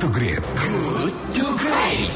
to 0.00 0.08
Great. 0.08 0.40
Good 0.56 1.12
to 1.36 1.46
Great. 1.60 2.12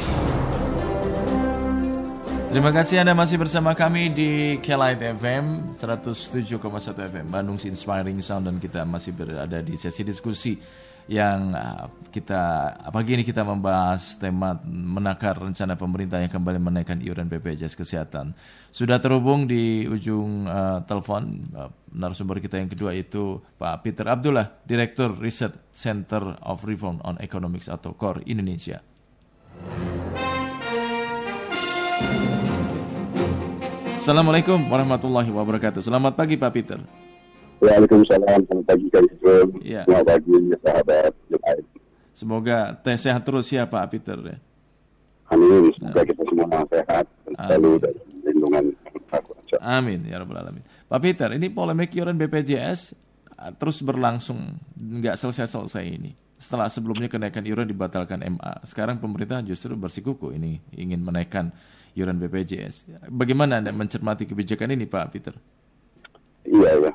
Terima 2.48 2.72
kasih 2.72 3.04
Anda 3.04 3.12
masih 3.12 3.36
bersama 3.36 3.76
kami 3.76 4.08
di 4.08 4.56
Kelight 4.64 5.04
FM 5.04 5.76
107,1 5.76 6.64
FM 6.96 7.26
Bandung 7.28 7.60
Inspiring 7.60 8.24
Sound 8.24 8.48
dan 8.48 8.56
kita 8.56 8.88
masih 8.88 9.12
berada 9.12 9.60
di 9.60 9.76
sesi 9.76 10.00
diskusi 10.00 10.56
yang 11.04 11.52
uh, 11.52 11.92
kita 12.08 12.72
pagi 12.88 13.18
ini 13.18 13.26
kita 13.26 13.44
membahas 13.44 14.16
tema 14.16 14.56
menakar 14.64 15.36
rencana 15.36 15.76
pemerintah 15.76 16.22
yang 16.22 16.32
kembali 16.32 16.62
menaikkan 16.62 17.02
iuran 17.02 17.28
BPJS 17.28 17.76
Kesehatan. 17.76 18.32
Sudah 18.72 19.02
terhubung 19.02 19.44
di 19.44 19.84
ujung 19.84 20.48
uh, 20.48 20.80
telepon 20.88 21.44
uh, 21.52 21.68
narasumber 21.92 22.40
kita 22.40 22.56
yang 22.56 22.70
kedua 22.72 22.96
itu 22.96 23.42
Pak 23.60 23.84
Peter 23.84 24.06
Abdullah, 24.08 24.62
Direktur 24.64 25.12
Riset 25.18 25.52
Center 25.74 26.40
of 26.40 26.64
Reform 26.64 27.04
on 27.04 27.20
Economics 27.20 27.68
atau 27.68 27.92
CORE 27.92 28.24
Indonesia. 28.24 28.80
Assalamualaikum 34.04 34.60
warahmatullahi 34.68 35.32
wabarakatuh. 35.32 35.80
Selamat 35.80 36.12
pagi 36.12 36.36
Pak 36.36 36.52
Peter. 36.52 36.76
Waalaikumsalam. 37.64 38.40
Selamat 38.44 38.64
pagi 38.68 38.86
Kak 38.92 39.02
Yusuf. 39.08 39.48
Ya. 39.64 39.82
Selamat 39.88 40.04
pagi 40.12 40.32
sahabat. 40.60 41.12
Semoga 42.14 42.58
teh 42.78 42.94
sehat 43.00 43.22
terus 43.24 43.48
ya 43.50 43.64
Pak 43.64 43.84
Peter 43.90 44.18
ya. 44.20 44.36
Amin. 45.32 45.72
Semoga 45.74 46.02
kita 46.04 46.22
semua 46.28 46.62
sehat 46.68 47.04
dan 47.24 47.32
selalu 47.40 47.70
dalam 47.80 48.04
lindungan. 48.22 48.64
Amin 49.64 50.04
ya 50.04 50.20
rabbal 50.20 50.44
alamin. 50.44 50.62
Pak 50.90 51.00
Peter, 51.00 51.28
ini 51.32 51.48
polemik 51.48 51.94
iuran 51.96 52.18
BPJS 52.20 52.92
uh, 53.40 53.50
terus 53.56 53.80
berlangsung 53.80 54.60
nggak 54.76 55.16
selesai-selesai 55.16 55.84
ini. 55.86 56.12
Setelah 56.36 56.68
sebelumnya 56.68 57.08
kenaikan 57.08 57.46
iuran 57.46 57.64
dibatalkan 57.64 58.20
MA, 58.20 58.60
sekarang 58.68 59.00
pemerintah 59.00 59.40
justru 59.40 59.72
bersikuku 59.78 60.34
ini 60.36 60.60
ingin 60.76 61.00
menaikkan 61.00 61.48
iuran 61.96 62.20
BPJS. 62.20 63.08
Bagaimana 63.08 63.62
Anda 63.62 63.72
mencermati 63.72 64.28
kebijakan 64.28 64.76
ini 64.76 64.84
Pak 64.84 65.06
Peter? 65.14 65.34
Iya 66.44 66.90
ya, 66.90 66.92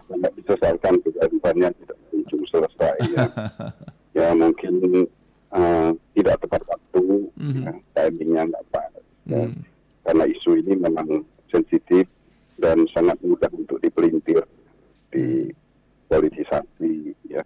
disesalkan 0.49 0.97
kegaduhannya 1.05 1.69
tidak 1.77 1.97
kunjung 2.09 2.43
selesai 2.49 2.97
ya. 3.13 3.25
ya 4.17 4.27
mungkin 4.33 5.05
uh, 5.53 5.93
tidak 6.17 6.41
tepat 6.41 6.61
waktu, 6.65 7.29
Mhm. 7.37 7.61
ya, 7.63 7.71
timingnya 7.95 8.43
nggak 8.49 8.65
pas. 8.73 8.89
ya. 9.29 9.45
Hmm. 9.45 9.61
Karena 10.01 10.25
isu 10.25 10.57
ini 10.57 10.73
memang 10.73 11.21
sensitif 11.53 12.09
dan 12.57 12.89
sangat 12.89 13.21
mudah 13.21 13.47
untuk 13.53 13.77
dipelintir, 13.77 14.41
dipolitisasi. 15.13 17.13
Ya. 17.29 17.45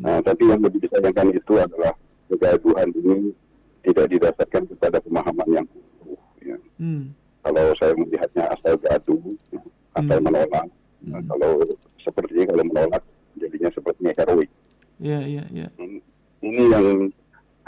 Nah, 0.00 0.18
tapi 0.24 0.48
yang 0.48 0.64
lebih 0.64 0.80
disayangkan 0.80 1.28
itu 1.30 1.54
adalah 1.54 1.92
kegaduhan 2.26 2.88
ini 2.96 3.36
tidak 3.84 4.08
didasarkan 4.08 4.64
kepada 4.66 4.98
pemahaman 4.98 5.48
yang 5.52 5.66
utuh. 5.68 6.18
Ya. 6.40 6.56
Hmm. 6.80 7.12
Kalau 7.44 7.64
saya 7.76 7.92
melihatnya 7.94 8.48
asal 8.50 8.74
gaduh, 8.80 9.20
ya, 9.52 9.60
asal 9.94 10.18
Hmm. 10.18 10.24
menolak. 10.24 10.66
Nah, 10.98 11.22
kalau 11.30 11.62
sepertinya 12.08 12.44
kalau 12.48 12.64
menolak 12.64 13.02
jadinya 13.36 13.70
sepertinya 13.76 14.12
heroik. 14.16 14.50
Iya 14.98 15.20
iya 15.28 15.44
iya. 15.52 15.68
Ini, 15.76 16.00
ini 16.40 16.62
yang 16.72 16.86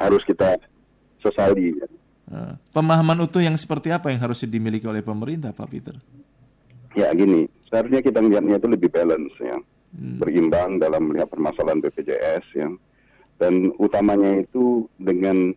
harus 0.00 0.24
kita 0.24 0.56
sesali. 1.20 1.76
Ya. 1.76 1.86
Uh, 2.30 2.54
pemahaman 2.72 3.20
utuh 3.20 3.44
yang 3.44 3.54
seperti 3.54 3.92
apa 3.92 4.08
yang 4.08 4.22
harus 4.24 4.40
dimiliki 4.48 4.88
oleh 4.88 5.04
pemerintah 5.04 5.52
Pak 5.52 5.68
Peter? 5.68 5.96
ya 6.90 7.06
gini, 7.14 7.46
seharusnya 7.70 8.02
kita 8.02 8.18
melihatnya 8.18 8.58
itu 8.58 8.66
lebih 8.66 8.90
balance 8.90 9.30
ya, 9.38 9.54
Hmm. 9.90 10.18
berimbang 10.22 10.78
dalam 10.78 11.10
melihat 11.10 11.30
permasalahan 11.30 11.82
BPJS 11.82 12.46
ya, 12.54 12.66
dan 13.38 13.74
utamanya 13.78 14.42
itu 14.42 14.86
dengan 14.98 15.54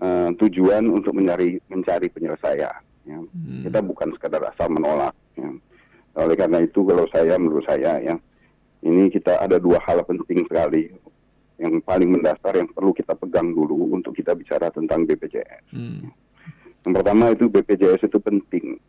eh, 0.00 0.30
tujuan 0.40 0.88
untuk 0.88 1.12
mencari 1.12 1.60
mencari 1.68 2.08
penyelesaian. 2.08 2.80
Ya. 3.04 3.20
Hmm. 3.20 3.60
Kita 3.68 3.84
bukan 3.84 4.08
sekadar 4.16 4.48
asal 4.48 4.72
menolak. 4.72 5.12
Ya. 5.36 5.52
Oleh 6.18 6.34
karena 6.34 6.58
itu 6.62 6.82
kalau 6.82 7.06
saya 7.12 7.38
menurut 7.38 7.62
saya 7.66 8.02
ya 8.02 8.14
ini 8.82 9.12
kita 9.12 9.38
ada 9.38 9.60
dua 9.60 9.78
hal 9.84 10.02
penting 10.08 10.42
sekali 10.48 10.90
yang 11.60 11.78
paling 11.84 12.08
mendasar 12.08 12.56
yang 12.56 12.68
perlu 12.72 12.96
kita 12.96 13.12
pegang 13.12 13.52
dulu 13.52 13.92
untuk 13.92 14.16
kita 14.16 14.32
bicara 14.32 14.72
tentang 14.72 15.04
BPJS. 15.04 15.76
Hmm. 15.76 16.08
Yang 16.88 16.92
pertama 16.96 17.36
itu 17.36 17.52
BPJS 17.52 18.08
itu 18.08 18.18
penting 18.18 18.80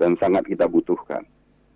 dan 0.00 0.16
sangat 0.16 0.48
kita 0.48 0.64
butuhkan. 0.64 1.22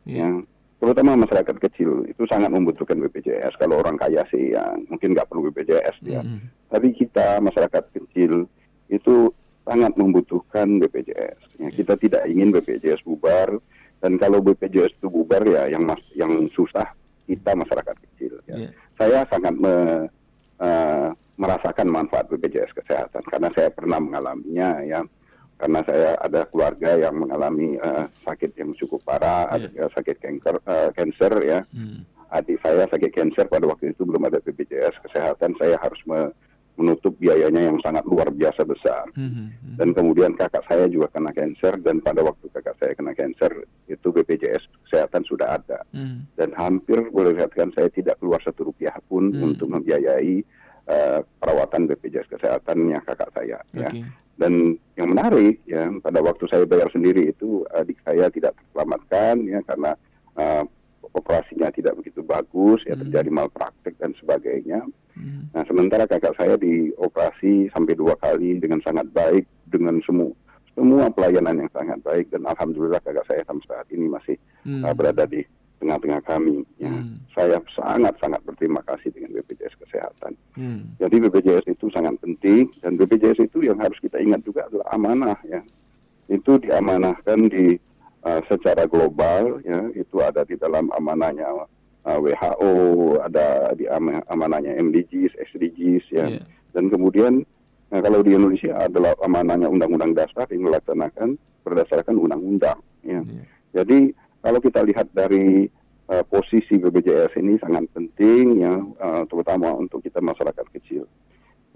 Iya. 0.08 0.24
Ya. 0.24 0.30
Terutama 0.78 1.18
masyarakat 1.26 1.58
kecil 1.58 2.06
itu 2.06 2.22
sangat 2.30 2.54
membutuhkan 2.54 3.02
BPJS. 3.02 3.58
Kalau 3.58 3.82
orang 3.82 3.98
kaya 3.98 4.22
sih 4.30 4.54
ya 4.54 4.78
mungkin 4.86 5.12
nggak 5.12 5.26
perlu 5.26 5.50
BPJS 5.50 5.96
ya. 6.06 6.22
Hmm. 6.24 6.48
Tapi 6.70 6.94
kita 6.94 7.42
masyarakat 7.42 7.84
kecil 7.92 8.46
itu 8.88 9.34
sangat 9.68 9.92
membutuhkan 10.00 10.80
BPJS. 10.80 11.60
Ya, 11.60 11.68
kita 11.68 11.98
tidak 12.00 12.24
ingin 12.24 12.54
BPJS 12.54 13.04
bubar 13.04 13.60
dan 13.98 14.14
kalau 14.16 14.38
BPJS 14.38 14.94
itu 14.94 15.08
bubar 15.10 15.42
ya 15.42 15.66
yang 15.66 15.82
mas 15.82 16.02
yang 16.14 16.30
susah 16.50 16.86
kita 17.26 17.52
masyarakat 17.52 17.96
kecil. 18.08 18.38
Ya. 18.46 18.56
Iya. 18.56 18.70
Saya 18.94 19.18
sangat 19.28 19.54
me- 19.54 20.08
eh, 20.58 21.08
merasakan 21.38 21.86
manfaat 21.86 22.26
BPJS 22.26 22.74
kesehatan 22.74 23.22
karena 23.26 23.50
saya 23.54 23.70
pernah 23.70 23.98
mengalaminya 23.98 24.82
ya. 24.82 25.02
Karena 25.58 25.82
saya 25.82 26.14
ada 26.22 26.46
keluarga 26.46 26.94
yang 26.94 27.18
mengalami 27.18 27.74
eh, 27.74 28.06
sakit 28.22 28.54
yang 28.54 28.70
cukup 28.78 29.02
parah, 29.02 29.50
ada 29.50 29.90
sakit 29.90 30.16
kanker, 30.18 30.62
cancer 30.94 31.32
ya 31.42 31.60
Hmm. 31.74 32.06
adik 32.28 32.60
saya 32.60 32.84
sakit 32.86 33.10
cancer 33.10 33.48
pada 33.48 33.64
waktu 33.64 33.96
itu 33.96 34.04
belum 34.04 34.28
ada 34.28 34.38
BPJS 34.38 35.00
kesehatan 35.00 35.56
saya 35.58 35.80
harus 35.80 35.98
me- 36.04 36.30
menutup 36.78 37.12
biayanya 37.18 37.68
yang 37.68 37.78
sangat 37.82 38.06
luar 38.06 38.30
biasa 38.30 38.62
besar 38.62 39.10
Hmm. 39.18 39.50
Hmm. 39.50 39.76
dan 39.76 39.88
kemudian 39.92 40.32
kakak 40.32 40.62
saya 40.70 40.86
juga 40.86 41.10
kena 41.10 41.34
cancer 41.34 41.74
dan 41.82 41.98
pada 41.98 42.22
waktu 42.22 42.46
kakak 42.54 42.78
saya 42.78 42.92
kena 42.94 43.12
cancer 43.12 43.50
itu 43.90 44.08
BPJS 44.08 44.62
kesehatan 44.86 45.26
sudah 45.26 45.58
ada 45.58 45.82
Hmm. 45.90 46.24
dan 46.38 46.54
hampir 46.54 47.02
boleh 47.10 47.34
dikatakan 47.34 47.74
saya 47.74 47.90
tidak 47.90 48.16
keluar 48.22 48.38
satu 48.40 48.70
rupiah 48.70 48.94
pun 49.10 49.34
Hmm. 49.34 49.52
untuk 49.52 49.68
membiayai 49.68 50.46
eh, 50.88 51.20
perawatan 51.36 51.84
BPJS 51.84 52.32
kesehatannya 52.32 53.04
kakak 53.04 53.28
saya 53.36 53.60
ya 53.76 53.92
Oke. 53.92 54.00
dan 54.40 54.72
yang 54.96 55.12
menarik 55.12 55.60
ya 55.68 55.84
pada 56.00 56.24
waktu 56.24 56.48
saya 56.48 56.64
bayar 56.64 56.88
sendiri 56.88 57.28
itu 57.28 57.60
adik 57.76 58.00
saya 58.00 58.32
tidak 58.32 58.56
terselamatkan 58.56 59.36
ya 59.44 59.60
karena 59.68 59.92
uh, 60.38 60.64
operasinya 61.14 61.70
tidak 61.74 61.98
begitu 61.98 62.20
bagus 62.22 62.82
ya 62.86 62.94
Hmm. 62.94 63.06
terjadi 63.06 63.30
malpraktek 63.32 63.94
dan 63.98 64.12
sebagainya. 64.18 64.84
Hmm. 65.14 65.50
Nah 65.54 65.62
sementara 65.66 66.06
kakak 66.06 66.34
saya 66.38 66.54
dioperasi 66.58 67.70
sampai 67.74 67.94
dua 67.98 68.14
kali 68.20 68.58
dengan 68.60 68.78
sangat 68.82 69.10
baik 69.10 69.44
dengan 69.66 69.98
semua 70.06 70.30
semua 70.78 71.10
pelayanan 71.10 71.66
yang 71.66 71.70
sangat 71.74 71.98
baik 72.06 72.30
dan 72.30 72.46
alhamdulillah 72.46 73.02
kakak 73.02 73.26
saya 73.26 73.42
sampai 73.42 73.66
saat 73.66 73.86
ini 73.90 74.06
masih 74.06 74.36
Hmm. 74.62 74.84
uh, 74.86 74.94
berada 74.94 75.26
di 75.26 75.42
tengah-tengah 75.78 76.22
kami. 76.26 76.66
Ya. 76.82 76.90
Hmm. 76.90 77.22
Saya 77.34 77.62
sangat-sangat 77.74 78.42
berterima 78.42 78.82
kasih 78.82 79.14
dengan 79.14 79.38
BPJS 79.38 79.78
Kesehatan. 79.78 80.34
Hmm. 80.58 80.90
Jadi 80.98 81.22
BPJS 81.22 81.70
itu 81.70 81.86
sangat 81.94 82.18
penting 82.18 82.66
dan 82.82 82.98
BPJS 82.98 83.46
itu 83.46 83.62
yang 83.62 83.78
harus 83.78 83.94
kita 84.02 84.18
ingat 84.18 84.42
juga 84.42 84.66
adalah 84.66 84.86
amanah 84.90 85.38
ya. 85.46 85.62
Itu 86.28 86.58
diamanahkan 86.58 87.46
di 87.48 87.78
uh, 88.28 88.40
secara 88.44 88.84
global 88.84 89.64
ya, 89.64 89.88
itu 89.96 90.20
ada 90.20 90.44
di 90.44 90.60
dalam 90.60 90.92
amanahnya 90.92 91.48
uh, 91.48 92.18
WHO, 92.20 92.72
ada 93.24 93.72
di 93.72 93.88
ama- 93.88 94.24
amanahnya 94.28 94.76
MDGs, 94.76 95.32
SDGs 95.52 96.04
ya. 96.12 96.26
Iya. 96.28 96.42
Dan 96.76 96.92
kemudian 96.92 97.42
nah, 97.88 98.00
kalau 98.04 98.20
di 98.20 98.36
Indonesia 98.36 98.76
adalah 98.76 99.16
amanahnya 99.24 99.72
Undang-Undang 99.72 100.12
Dasar 100.12 100.44
yang 100.52 100.68
dilaksanakan 100.68 101.40
berdasarkan 101.64 102.16
undang-undang 102.20 102.78
ya. 103.00 103.24
Iya. 103.24 103.42
Jadi 103.80 104.12
kalau 104.44 104.60
kita 104.60 104.84
lihat 104.84 105.08
dari 105.16 105.68
uh, 106.12 106.24
posisi 106.28 106.76
BPJS 106.76 107.36
ini 107.40 107.56
sangat 107.60 107.88
penting 107.96 108.60
ya, 108.60 108.74
uh, 108.76 109.22
terutama 109.28 109.72
untuk 109.76 110.04
kita 110.04 110.20
masyarakat 110.20 110.66
kecil. 110.76 111.08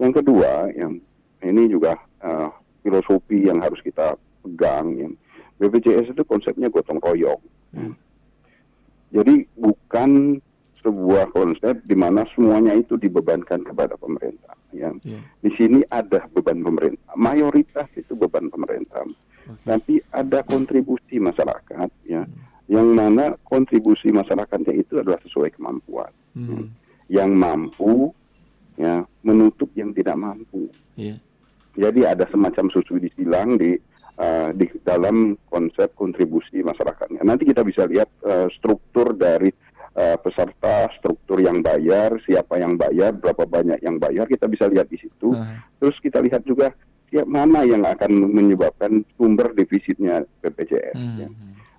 Yang 0.01 0.23
kedua, 0.23 0.73
yang 0.73 0.97
ini 1.43 1.69
juga 1.69 1.93
uh, 2.23 2.49
filosofi 2.81 3.45
yang 3.45 3.61
harus 3.61 3.79
kita 3.85 4.17
pegang. 4.43 4.87
Ya. 4.97 5.09
BPJS 5.57 6.11
itu 6.11 6.23
konsepnya 6.23 6.67
gotong 6.67 6.97
royong. 6.99 7.41
Hmm. 7.73 7.93
Jadi 9.13 9.45
bukan 9.53 10.41
sebuah 10.81 11.31
konsep 11.31 11.79
di 11.85 11.95
mana 11.95 12.25
semuanya 12.33 12.75
itu 12.75 12.97
dibebankan 12.97 13.63
kepada 13.63 13.95
pemerintah. 13.95 14.57
Ya. 14.73 14.89
Iya. 15.05 15.21
Di 15.39 15.49
sini 15.55 15.79
ada 15.87 16.25
beban 16.33 16.59
pemerintah, 16.59 17.13
mayoritas 17.13 17.87
itu 17.93 18.17
beban 18.17 18.49
pemerintah 18.49 19.05
Oke. 19.45 19.63
tapi 19.63 19.93
ada 20.09 20.41
kontribusi 20.41 21.21
masyarakat 21.21 21.91
ya 22.09 22.25
yang 22.65 22.89
mana 22.89 23.35
kontribusi 23.45 24.09
masyarakatnya 24.09 24.73
itu 24.73 24.97
adalah 24.97 25.19
sesuai 25.21 25.53
kemampuan 25.53 26.09
Hmm. 26.33 26.73
yang 27.05 27.29
mampu 27.37 28.09
ya 28.81 29.05
menutup 29.21 29.69
yang 29.77 29.93
tidak 29.93 30.17
mampu 30.17 30.65
Iya. 30.97 31.21
jadi 31.77 32.17
ada 32.17 32.25
semacam 32.33 32.73
susu 32.73 32.97
disilang 32.97 33.61
di 33.61 33.77
uh, 34.19 34.49
di 34.53 34.69
dalam 34.83 35.37
konsep 35.49 35.93
kontribusi 35.97 36.61
masyarakatnya 36.61 37.21
nanti 37.25 37.47
kita 37.49 37.65
bisa 37.65 37.87
lihat 37.87 38.09
uh, 38.25 38.49
struktur 38.53 39.13
dari 39.17 39.49
uh, 39.97 40.17
peserta, 40.19 40.89
struktur 40.97 41.41
yang 41.41 41.61
bayar, 41.61 42.17
siapa 42.25 42.57
yang 42.59 42.77
bayar, 42.77 43.13
berapa 43.13 43.45
banyak 43.45 43.79
yang 43.81 43.97
bayar, 44.01 44.25
kita 44.25 44.49
bisa 44.49 44.65
lihat 44.69 44.89
di 44.89 44.97
situ. 44.99 45.33
Uh. 45.33 45.57
Terus 45.81 45.97
kita 46.01 46.19
lihat 46.21 46.43
juga 46.45 46.73
siap 47.13 47.29
mana 47.29 47.61
yang 47.61 47.85
akan 47.85 48.33
menyebabkan 48.33 49.05
sumber 49.13 49.53
defisitnya 49.53 50.25
BPJS. 50.41 50.97
Hmm. 50.97 51.17
Ya. 51.21 51.29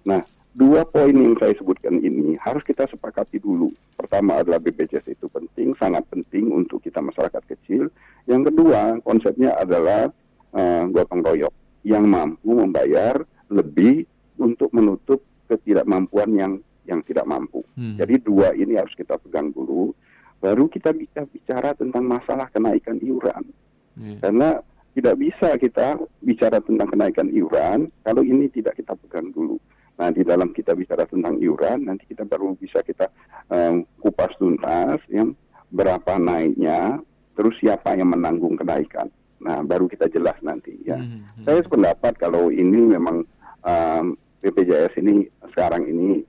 Nah, 0.07 0.21
dua 0.55 0.87
poin 0.87 1.11
yang 1.11 1.35
saya 1.43 1.59
sebutkan 1.59 1.99
ini 1.99 2.39
harus 2.39 2.63
kita 2.63 2.87
sepakati 2.87 3.43
dulu. 3.43 3.75
Pertama 3.99 4.39
adalah 4.39 4.63
BPJS 4.63 5.11
itu 5.11 5.27
penting, 5.27 5.75
sangat 5.75 6.07
penting 6.07 6.55
untuk 6.55 6.79
kita 6.87 7.03
masyarakat 7.03 7.43
kecil. 7.51 7.91
Yang 8.31 8.55
kedua, 8.55 9.03
konsepnya 9.03 9.59
adalah 9.59 10.07
uh, 10.55 10.87
gotong 10.95 11.27
royong 11.27 11.64
yang 11.85 12.09
mampu 12.09 12.51
membayar 12.51 13.23
lebih 13.53 14.09
untuk 14.41 14.73
menutup 14.73 15.21
ketidakmampuan 15.47 16.33
yang 16.35 16.53
yang 16.85 17.01
tidak 17.05 17.25
mampu. 17.25 17.65
Hmm. 17.77 17.97
Jadi 17.97 18.21
dua 18.21 18.53
ini 18.57 18.77
harus 18.77 18.93
kita 18.97 19.17
pegang 19.21 19.53
dulu. 19.53 19.93
Baru 20.41 20.69
kita 20.69 20.93
bisa 20.93 21.25
bicara 21.25 21.73
tentang 21.73 22.05
masalah 22.05 22.53
kenaikan 22.53 23.01
iuran. 23.01 23.49
Iya. 23.97 24.21
Karena 24.21 24.49
tidak 24.93 25.17
bisa 25.17 25.49
kita 25.57 25.97
bicara 26.21 26.61
tentang 26.61 26.89
kenaikan 26.93 27.29
iuran 27.33 27.89
kalau 28.05 28.21
ini 28.21 28.53
tidak 28.53 28.77
kita 28.77 28.93
pegang 28.95 29.33
dulu. 29.33 29.57
Nah, 29.95 30.11
di 30.11 30.27
dalam 30.27 30.51
kita 30.51 30.75
bicara 30.75 31.07
tentang 31.07 31.39
iuran, 31.39 31.87
nanti 31.87 32.03
kita 32.11 32.27
baru 32.27 32.59
bisa 32.59 32.83
kita 32.83 33.07
um, 33.47 33.87
kupas 34.03 34.35
tuntas 34.43 34.99
yang 35.07 35.39
berapa 35.71 36.19
naiknya, 36.19 36.99
terus 37.39 37.55
siapa 37.63 37.95
yang 37.95 38.11
menanggung 38.11 38.59
kenaikan. 38.59 39.07
Nah, 39.45 39.61
baru 39.61 39.85
kita 39.85 40.09
jelas 40.09 40.41
nanti 40.41 40.73
ya. 40.89 40.97
Hmm, 40.97 41.29
hmm. 41.37 41.45
Saya 41.45 41.61
sependapat 41.61 42.17
kalau 42.17 42.49
ini 42.49 42.97
memang 42.97 43.29
um, 43.61 44.17
BPJS 44.41 44.97
ini 45.05 45.29
sekarang 45.53 45.85
ini 45.85 46.25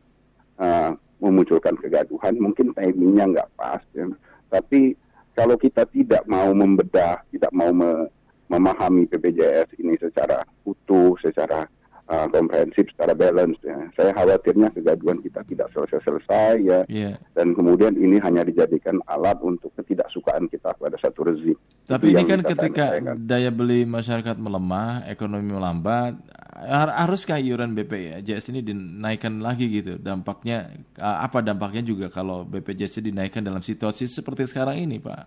uh, 0.60 0.92
memunculkan 1.24 1.80
kegaduhan, 1.80 2.36
mungkin 2.36 2.76
timingnya 2.76 3.32
nggak 3.32 3.50
pas. 3.56 3.80
Ya. 3.96 4.12
Tapi 4.52 5.00
kalau 5.32 5.56
kita 5.56 5.88
tidak 5.88 6.28
mau 6.28 6.52
membedah, 6.52 7.24
tidak 7.32 7.52
mau 7.56 7.72
me- 7.72 8.12
memahami 8.52 9.08
BPJS 9.08 9.80
ini 9.80 9.96
secara 9.98 10.44
utuh, 10.68 11.16
secara 11.24 11.66
uh, 12.10 12.28
komprehensif, 12.30 12.86
secara 12.94 13.14
balance, 13.18 13.58
ya. 13.66 13.78
saya 13.98 14.12
khawatirnya 14.14 14.70
kegaduhan 14.74 15.20
kita 15.22 15.42
tidak 15.50 15.68
selesai-selesai 15.74 16.54
ya. 16.62 16.80
Iya. 16.90 17.12
Dan 17.34 17.58
kemudian 17.58 17.98
ini 17.98 18.22
hanya 18.22 18.46
dijadikan 18.46 19.02
alat 19.10 19.38
untuk 19.42 19.74
ketidaksukaan 19.78 20.50
kita 20.50 20.74
pada 20.78 20.98
satu 21.02 21.26
rezim. 21.26 21.58
Tapi 21.86 22.14
Itu 22.14 22.18
ini 22.18 22.24
kan 22.26 22.42
ketika 22.42 22.86
sampaikan. 22.98 23.18
daya 23.26 23.52
beli 23.54 23.86
masyarakat 23.86 24.38
melemah, 24.38 25.06
ekonomi 25.06 25.54
melambat, 25.54 26.18
har- 26.56 26.96
haruskah 27.06 27.38
iuran 27.38 27.78
BPJS 27.78 28.50
ini 28.54 28.66
dinaikkan 28.66 29.38
lagi 29.42 29.70
gitu? 29.70 30.02
Dampaknya 30.02 30.72
apa 30.98 31.46
dampaknya 31.46 31.86
juga 31.86 32.08
kalau 32.10 32.42
BPJS 32.46 33.06
dinaikkan 33.06 33.46
dalam 33.46 33.62
situasi 33.62 34.10
seperti 34.10 34.50
sekarang 34.50 34.82
ini, 34.82 34.98
Pak 34.98 35.22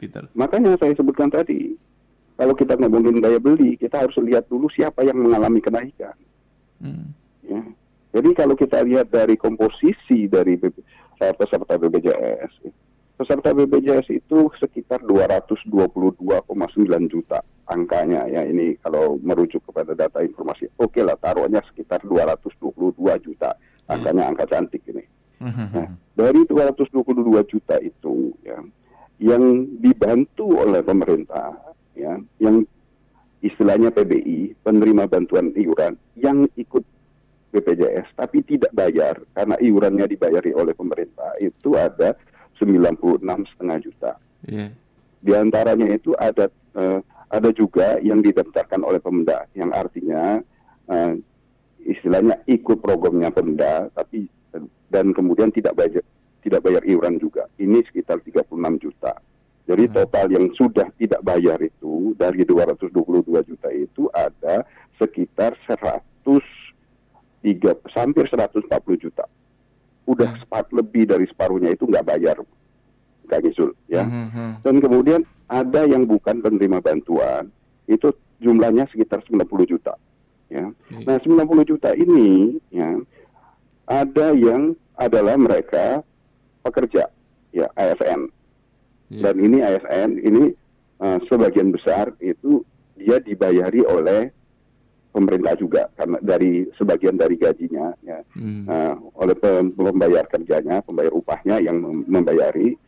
Peter? 0.00 0.26
Makanya 0.34 0.74
saya 0.80 0.96
sebutkan 0.96 1.30
tadi, 1.30 1.76
kalau 2.40 2.56
kita 2.56 2.72
ngomongin 2.80 3.20
daya 3.20 3.36
beli, 3.36 3.76
kita 3.76 4.00
harus 4.00 4.16
lihat 4.16 4.48
dulu 4.48 4.72
siapa 4.72 5.04
yang 5.04 5.20
mengalami 5.20 5.60
kenaikan. 5.60 6.16
Hmm. 6.80 7.12
Ya. 7.44 7.60
Jadi 8.16 8.32
kalau 8.32 8.56
kita 8.56 8.80
lihat 8.80 9.12
dari 9.12 9.36
komposisi 9.36 10.24
dari 10.24 10.56
BP, 10.56 10.80
eh, 11.20 11.36
peserta 11.36 11.76
BPJS, 11.76 12.64
peserta 13.20 13.52
BPJS 13.52 14.08
itu 14.08 14.48
sekitar 14.56 15.04
222,9 15.04 17.12
juta 17.12 17.44
angkanya 17.68 18.24
ya 18.32 18.48
ini 18.48 18.80
kalau 18.80 19.20
merujuk 19.20 19.60
kepada 19.68 19.92
data 19.92 20.24
informasi. 20.24 20.72
Oke 20.80 21.04
lah 21.04 21.20
taruhnya 21.20 21.60
sekitar 21.68 22.00
222 22.08 23.20
juta 23.20 23.52
angkanya 23.84 24.32
angka 24.32 24.48
cantik 24.48 24.80
ini. 24.88 25.04
Nah, 25.44 25.92
dari 26.16 26.48
222 26.48 26.88
juta 27.44 27.76
itu 27.84 28.32
ya 28.40 28.56
yang 29.20 29.68
dibantu 29.84 30.56
oleh 30.56 30.80
pemerintah 30.80 31.69
ya 32.00 32.14
yang 32.40 32.64
istilahnya 33.44 33.92
PBI 33.92 34.56
penerima 34.64 35.08
bantuan 35.08 35.52
iuran 35.56 35.96
yang 36.16 36.48
ikut 36.56 36.84
BPJS 37.50 38.14
tapi 38.14 38.46
tidak 38.46 38.70
bayar 38.70 39.18
karena 39.34 39.58
iurannya 39.58 40.06
dibayari 40.06 40.54
oleh 40.54 40.70
pemerintah 40.72 41.34
itu 41.42 41.74
ada 41.74 42.14
96,5 42.60 43.84
juta. 43.84 44.12
Iya. 44.46 44.70
Di 45.20 45.32
antaranya 45.34 45.88
itu 45.90 46.14
ada 46.14 46.46
eh, 46.76 47.00
ada 47.30 47.50
juga 47.50 47.98
yang 48.04 48.22
didaftarkan 48.22 48.86
oleh 48.86 49.02
Pemda 49.02 49.48
yang 49.56 49.74
artinya 49.74 50.38
eh, 50.88 51.12
istilahnya 51.82 52.38
ikut 52.46 52.78
programnya 52.84 53.34
Pemda 53.34 53.88
tapi 53.92 54.28
dan 54.90 55.14
kemudian 55.14 55.50
tidak 55.50 55.74
bayar 55.74 56.04
tidak 56.40 56.60
bayar 56.64 56.82
iuran 56.86 57.20
juga. 57.20 57.50
Ini 57.60 57.84
sekitar 57.84 58.22
36 58.24 58.46
juta. 58.80 59.12
Jadi 59.70 59.86
Hmm. 59.86 59.94
total 60.02 60.26
yang 60.34 60.50
sudah 60.58 60.90
tidak 60.98 61.22
bayar 61.22 61.62
itu 61.62 62.10
dari 62.18 62.42
222 62.42 63.38
juta 63.46 63.70
itu 63.70 64.10
ada 64.10 64.66
sekitar 64.98 65.54
103 65.70 67.78
hampir 67.94 68.26
140 68.26 68.98
juta. 68.98 69.22
Udah 70.10 70.34
Hmm. 70.34 70.42
sepat 70.42 70.66
lebih 70.74 71.06
dari 71.06 71.22
separuhnya 71.30 71.70
itu 71.70 71.86
nggak 71.86 72.02
bayar, 72.02 72.42
Kak 73.30 73.46
Gisul 73.46 73.70
ya. 73.86 74.02
Hmm. 74.02 74.58
Dan 74.58 74.82
kemudian 74.82 75.22
ada 75.46 75.86
yang 75.86 76.02
bukan 76.02 76.42
penerima 76.42 76.82
bantuan, 76.82 77.46
itu 77.86 78.10
jumlahnya 78.42 78.90
sekitar 78.90 79.22
90 79.22 79.70
juta. 79.70 79.94
Ya. 80.50 80.66
Iya. 80.90 81.06
Nah, 81.06 81.22
90 81.22 81.62
juta 81.62 81.94
ini 81.94 82.58
ya 82.74 82.98
ada 83.86 84.34
yang 84.34 84.74
adalah 84.98 85.38
mereka 85.38 86.02
pekerja 86.66 87.06
ya 87.54 87.70
ASN. 87.78 88.34
Iya. 89.10 89.22
Dan 89.26 89.34
ini 89.40 89.58
ASN 89.58 90.10
ini 90.18 90.42
eh, 90.96 91.18
sebagian 91.26 91.70
besar 91.70 92.14
itu 92.18 92.62
dia 92.94 93.18
dibayari 93.18 93.82
oleh 93.82 94.30
pemerintah 95.10 95.56
juga 95.56 95.90
karena 95.92 96.20
dari 96.20 96.70
sebagian 96.76 97.18
dari 97.18 97.34
gajinya 97.34 97.90
ya 98.00 98.22
Hmm. 98.32 98.62
eh, 98.64 98.94
oleh 99.16 99.34
pem- 99.34 99.72
pembayar 99.72 100.22
kerjanya, 100.24 100.78
pembayar 100.80 101.10
upahnya 101.10 101.58
yang 101.58 101.76
mem- 101.76 102.06
membayari. 102.06 102.78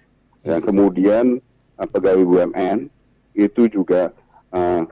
Dan 0.40 0.62
kemudian 0.62 1.42
eh, 1.74 1.88
pegawai 1.88 2.22
BUMN 2.22 2.86
itu 3.34 3.66
juga 3.66 4.14
eh, 4.52 4.82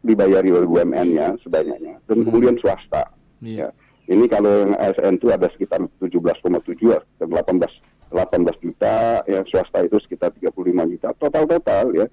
dibayari 0.00 0.48
oleh 0.48 0.64
BUMN-nya 0.64 1.36
sebanyaknya. 1.40 1.98
Dan 2.06 2.22
Hmm. 2.22 2.26
kemudian 2.26 2.56
swasta. 2.56 3.10
Iya. 3.42 3.68
Ya. 3.68 3.68
Ini 4.06 4.26
kalau 4.26 4.66
yang 4.66 4.74
ASN 4.74 5.16
itu 5.16 5.30
ada 5.30 5.46
sekitar 5.48 5.78
17,7 6.02 6.98
dan 7.16 7.28
18 7.30 7.70
18 8.10 8.58
juta, 8.58 9.22
ya 9.24 9.40
swasta 9.46 9.86
itu 9.86 9.96
sekitar 10.02 10.34
35 10.34 10.90
juta. 10.90 11.14
Total-total 11.14 11.94
ya. 11.94 12.06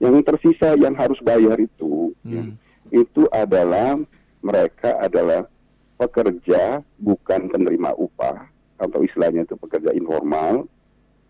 Yang 0.00 0.26
tersisa 0.26 0.74
yang 0.80 0.96
harus 0.98 1.20
bayar 1.22 1.60
itu 1.60 2.10
ya, 2.26 2.42
Hmm. 2.42 2.58
itu 2.90 3.28
adalah 3.30 4.00
mereka 4.42 4.98
adalah 4.98 5.46
pekerja 5.94 6.82
bukan 6.98 7.46
penerima 7.46 7.94
upah 7.94 8.50
atau 8.82 9.04
istilahnya 9.06 9.46
itu 9.46 9.54
pekerja 9.54 9.94
informal. 9.94 10.66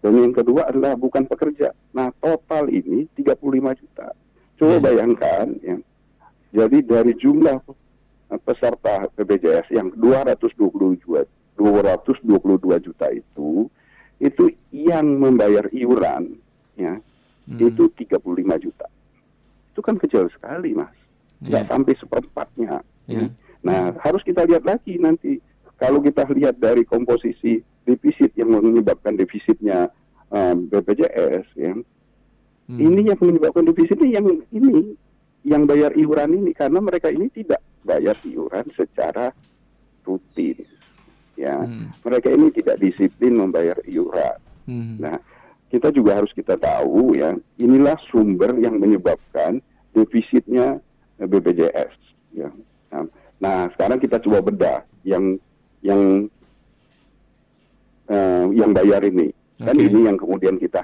Dan 0.01 0.19
yang 0.19 0.35
kedua 0.35 0.67
adalah 0.67 0.97
bukan 0.99 1.29
pekerja. 1.29 1.71
Nah, 1.95 2.11
total 2.19 2.67
ini 2.73 3.07
35 3.15 3.71
juta. 3.77 4.11
Coba 4.57 4.81
Hmm. 4.81 4.85
bayangkan 4.89 5.47
ya. 5.61 5.77
Jadi 6.53 6.79
dari 6.83 7.13
jumlah 7.17 7.61
peserta 8.45 9.09
BPJS 9.13 9.69
yang 9.73 9.93
222 9.93 11.29
222 11.61 12.81
juta 12.81 13.13
itu 13.13 13.69
itu 14.23 14.45
yang 14.71 15.19
membayar 15.19 15.67
iuran 15.75 16.39
ya 16.79 16.97
Hmm. 17.43 17.59
itu 17.59 17.91
35 17.99 18.55
juta. 18.55 18.87
Itu 19.75 19.83
kan 19.83 19.99
kecil 19.99 20.31
sekali, 20.31 20.79
Mas. 20.79 20.95
Nggak 21.43 21.67
Iya. 21.67 21.71
sampai 21.75 21.93
seperempatnya. 21.99 22.73
ya. 23.11 23.19
Iya. 23.19 23.27
Nah, 23.67 23.99
harus 23.99 24.23
kita 24.23 24.47
lihat 24.47 24.63
lagi 24.63 24.95
nanti. 24.95 25.43
Kalau 25.75 25.99
kita 25.99 26.23
lihat 26.31 26.63
dari 26.63 26.87
komposisi 26.87 27.59
defisit 27.83 28.31
yang 28.39 28.55
menyebabkan 28.55 29.19
defisitnya 29.19 29.91
um, 30.31 30.71
BPJS, 30.71 31.51
ya, 31.59 31.75
Hmm. 32.71 32.79
ini 32.79 33.11
yang 33.11 33.19
menyebabkan 33.19 33.67
defisitnya 33.67 34.23
yang 34.23 34.27
ini, 34.55 34.95
yang 35.43 35.67
bayar 35.67 35.91
iuran 35.99 36.39
ini 36.39 36.55
karena 36.55 36.79
mereka 36.79 37.11
ini 37.11 37.27
tidak 37.35 37.59
bayar 37.83 38.15
iuran 38.23 38.71
secara. 38.79 39.35
Ya, 39.35 39.35
Hmm. 41.67 41.89
mereka 42.05 42.29
ini 42.33 42.49
tidak 42.55 42.77
disiplin 42.79 43.37
membayar 43.37 43.79
iuran. 43.87 44.39
Hmm. 44.67 44.97
Nah, 45.01 45.17
kita 45.73 45.89
juga 45.89 46.21
harus 46.21 46.33
kita 46.37 46.61
tahu 46.61 47.17
ya, 47.17 47.33
inilah 47.57 47.97
sumber 48.13 48.53
yang 48.61 48.77
menyebabkan 48.77 49.65
defisitnya 49.97 50.79
eh, 51.17 51.27
BPJS. 51.27 51.93
Ya. 52.37 52.49
Nah, 52.93 53.09
nah, 53.41 53.59
sekarang 53.73 53.99
kita 54.01 54.21
coba 54.21 54.45
bedah 54.45 54.79
yang 55.05 55.41
yang 55.81 56.29
eh, 58.13 58.47
yang 58.53 58.71
bayar 58.77 59.01
ini. 59.05 59.33
Kan 59.63 59.79
Oke. 59.79 59.87
ini 59.89 60.01
yang 60.11 60.19
kemudian 60.19 60.57
kita 60.59 60.83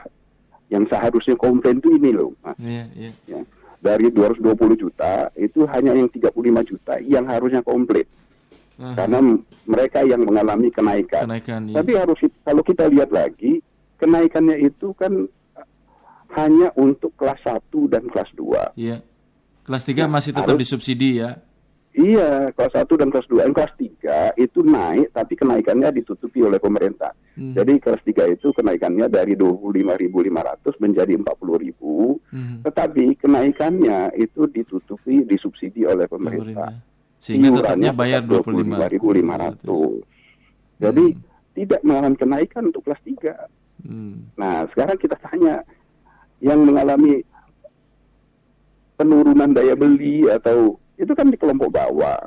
yang 0.68 0.84
seharusnya 0.86 1.34
komplain 1.34 1.80
itu 1.80 1.96
ini 1.96 2.12
loh, 2.12 2.32
Mas. 2.44 2.56
Iya, 2.60 2.84
iya. 2.96 3.10
Ya. 3.26 3.40
Dari 3.78 4.10
220 4.10 4.74
juta 4.74 5.30
itu 5.38 5.64
hanya 5.70 5.94
yang 5.94 6.10
35 6.10 6.34
juta 6.66 6.94
yang 7.00 7.24
harusnya 7.30 7.64
komplit. 7.64 8.10
Aha. 8.78 8.94
karena 8.94 9.18
mereka 9.66 10.06
yang 10.06 10.22
mengalami 10.22 10.70
kenaikan. 10.70 11.26
Kenaikan, 11.26 11.66
ya. 11.66 11.82
Tapi 11.82 11.92
harus 11.98 12.18
kalau 12.46 12.62
kita 12.62 12.86
lihat 12.86 13.10
lagi 13.10 13.58
kenaikannya 13.98 14.54
itu 14.62 14.94
kan 14.94 15.26
uh, 15.58 15.66
hanya 16.38 16.70
untuk 16.78 17.10
kelas 17.18 17.42
1 17.42 17.58
dan 17.90 18.06
kelas 18.06 18.30
2. 18.38 18.78
Iya. 18.78 19.02
Kelas 19.66 19.82
3 19.82 20.06
Nah, 20.06 20.22
masih 20.22 20.30
tetap 20.30 20.54
harus- 20.54 20.62
disubsidi 20.62 21.18
ya. 21.18 21.42
Iya, 21.98 22.54
kelas 22.54 22.78
1 22.78 22.94
dan 22.94 23.10
kelas 23.10 23.26
2. 23.26 23.42
Yang 23.42 23.54
kelas 23.58 23.74
3 23.74 24.16
itu 24.38 24.62
naik 24.62 25.10
tapi 25.10 25.34
kenaikannya 25.34 25.90
ditutupi 25.98 26.46
oleh 26.46 26.62
pemerintah. 26.62 27.10
Hmm. 27.34 27.58
Jadi 27.58 27.82
kelas 27.82 27.98
3 28.06 28.30
itu 28.30 28.54
kenaikannya 28.54 29.10
dari 29.10 29.34
25.500 29.34 30.78
menjadi 30.78 31.18
40.000. 31.18 32.22
Hmm. 32.30 32.62
Tetapi 32.62 33.18
kenaikannya 33.18 34.14
itu 34.14 34.46
ditutupi 34.46 35.26
disubsidi 35.26 35.82
oleh 35.82 36.06
pemerintah. 36.06 36.70
Pemerintah. 36.70 36.97
Sehingga 37.18 37.50
tetapnya 37.50 37.90
Iurannya 37.90 37.92
bayar 37.94 38.22
tetap 38.22 38.46
25.500. 38.46 40.78
Jadi 40.78 41.04
tidak 41.58 41.80
mengalami 41.82 42.16
kenaikan 42.16 42.62
untuk 42.70 42.82
kelas 42.86 43.02
3. 43.02 43.34
Hmm. 43.82 44.30
Nah, 44.38 44.62
sekarang 44.70 44.98
kita 44.98 45.18
tanya 45.18 45.62
yang 46.38 46.62
mengalami 46.62 47.26
penurunan 48.98 49.54
daya 49.54 49.78
beli 49.78 50.26
atau 50.26 50.74
itu 50.98 51.14
kan 51.14 51.30
di 51.30 51.38
kelompok 51.38 51.70
bawah, 51.70 52.18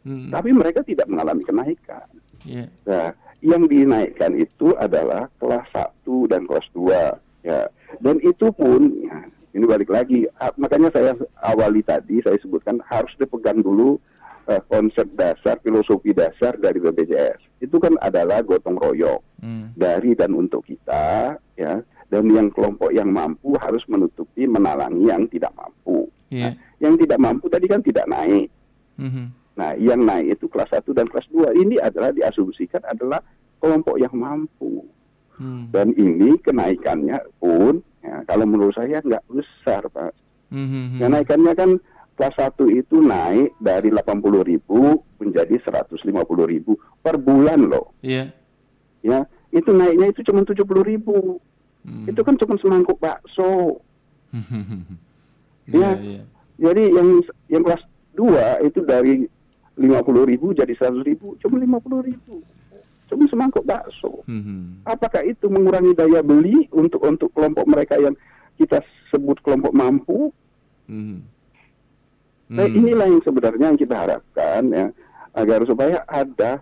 Hmm. 0.00 0.32
tapi 0.32 0.54
mereka 0.54 0.80
tidak 0.86 1.10
mengalami 1.10 1.44
kenaikan. 1.44 2.06
Iya. 2.46 2.72
Nah, 2.88 3.12
yang 3.44 3.68
dinaikkan 3.68 4.32
itu 4.32 4.72
adalah 4.80 5.28
kelas 5.36 5.66
1 5.76 6.24
dan 6.30 6.48
kelas 6.48 6.64
2 6.72 7.20
ya. 7.44 7.68
Dan 8.00 8.16
itu 8.24 8.48
pun 8.54 8.88
ya, 9.04 9.28
ini 9.52 9.64
balik 9.66 9.90
lagi 9.90 10.24
ah, 10.40 10.54
makanya 10.56 10.88
saya 10.94 11.12
awali 11.42 11.84
tadi 11.84 12.22
saya 12.22 12.38
sebutkan 12.40 12.80
harus 12.86 13.12
dipegang 13.18 13.60
dulu 13.60 13.98
eh, 14.50 14.62
konsep 14.66 15.06
dasar 15.14 15.62
filosofi 15.62 16.10
dasar 16.10 16.58
dari 16.58 16.82
BPJS. 16.82 17.62
Itu 17.62 17.78
kan 17.78 17.94
adalah 18.02 18.42
gotong 18.42 18.74
royong 18.74 19.22
Hmm. 19.40 19.72
dari 19.72 20.12
dan 20.12 20.36
untuk 20.36 20.66
kita 20.68 21.32
ya 21.56 21.80
dan 22.10 22.24
yang 22.28 22.52
kelompok 22.52 22.92
yang 22.92 23.08
mampu 23.08 23.56
harus 23.56 23.80
menutupi 23.88 24.44
menalangi 24.44 25.08
yang 25.08 25.24
tidak 25.30 25.54
mampu. 25.56 26.10
Iya. 26.28 26.58
Yang 26.82 27.06
tidak 27.06 27.18
mampu 27.22 27.46
tadi 27.48 27.66
kan 27.70 27.80
tidak 27.80 28.04
naik. 28.04 28.50
Mhm. 29.00 29.24
Nah, 29.56 29.72
yang 29.80 30.04
naik 30.04 30.36
itu 30.36 30.46
kelas 30.50 30.70
1 30.76 30.92
dan 30.92 31.06
kelas 31.08 31.26
2. 31.32 31.52
Ini 31.56 31.80
adalah 31.80 32.12
diasumsikan 32.12 32.84
adalah 32.84 33.22
kelompok 33.62 33.96
yang 33.96 34.12
mampu. 34.12 34.84
Hmm. 35.40 35.72
Dan 35.72 35.96
ini 35.96 36.36
kenaikannya 36.44 37.16
pun 37.40 37.80
ya, 38.04 38.20
kalau 38.28 38.44
menurut 38.44 38.76
saya 38.76 39.00
nggak 39.00 39.24
besar, 39.30 39.88
Pak. 39.88 40.12
Mhm. 40.52 41.00
Kenaikannya 41.00 41.52
kan 41.56 41.70
kelas 42.20 42.36
1 42.36 42.68
itu 42.68 43.00
naik 43.00 43.56
dari 43.56 43.88
80.000 43.88 44.60
menjadi 45.16 45.56
150.000 45.56 47.00
per 47.00 47.16
bulan 47.16 47.64
loh. 47.64 47.96
Iya. 48.04 48.28
Ya, 49.00 49.24
itu 49.48 49.72
naiknya 49.72 50.12
itu 50.12 50.20
cuma 50.28 50.44
70.000. 50.44 51.40
Hmm. 51.80 52.04
Itu 52.04 52.20
kan 52.20 52.36
cuma 52.36 52.60
semangkuk 52.60 53.00
bakso. 53.00 53.80
Iya, 55.70 55.94
Ya. 55.94 56.02
iya. 56.02 56.22
Jadi 56.60 56.82
yang 56.92 57.08
yang 57.46 57.62
kelas 57.62 57.78
2 58.18 58.66
itu 58.66 58.82
dari 58.82 59.24
50.000 59.78 60.50
jadi 60.52 60.74
100.000, 60.76 61.40
cuma 61.40 61.56
50.000. 61.56 62.42
Cuma 63.06 63.24
semangkuk 63.30 63.64
bakso. 63.64 64.26
Mhm. 64.26 64.82
Apakah 64.84 65.22
itu 65.22 65.46
mengurangi 65.46 65.94
daya 65.94 66.20
beli 66.20 66.66
untuk 66.74 67.06
untuk 67.06 67.30
kelompok 67.32 67.64
mereka 67.70 67.96
yang 67.96 68.18
kita 68.58 68.82
sebut 69.08 69.38
kelompok 69.40 69.70
mampu? 69.72 70.34
Mhm. 70.90 71.22
Nah, 72.50 72.66
Hmm. 72.66 72.78
inilah 72.82 73.06
yang 73.06 73.22
sebenarnya 73.22 73.66
yang 73.70 73.78
kita 73.78 73.94
harapkan 73.94 74.62
ya 74.74 74.86
agar 75.38 75.62
supaya 75.62 76.02
ada 76.10 76.58